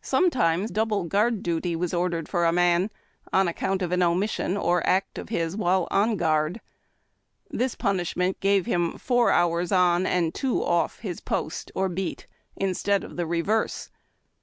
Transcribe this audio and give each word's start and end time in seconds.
Sometimes 0.00 0.70
double 0.70 1.04
guard 1.04 1.42
duty 1.42 1.76
was 1.76 1.92
ordered 1.92 2.30
for 2.30 2.46
a 2.46 2.50
"lan 2.50 2.90
on 3.30 3.46
account 3.46 3.82
of 3.82 3.92
an 3.92 4.02
omission 4.02 4.56
or 4.56 4.82
act 4.86 5.18
of 5.18 5.28
his 5.28 5.54
while 5.54 5.86
on 5.90 6.16
guard. 6.16 6.62
Ihis 7.52 7.52
ON 7.52 7.56
THE 7.58 7.68
SPARE 7.68 7.68
WHEEL. 7.86 7.90
punishment 7.92 8.40
gave 8.40 8.64
him 8.64 8.96
four 8.96 9.30
hours 9.30 9.70
on 9.70 10.06
and 10.06 10.34
two 10.34 10.60
ofl' 10.60 11.00
his 11.00 11.20
post 11.20 11.70
or 11.74 11.90
beat 11.90 12.26
instead 12.56 13.04
of 13.04 13.16
the 13.18 13.26
reverse. 13.26 13.90